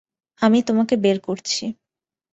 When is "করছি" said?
1.19-1.63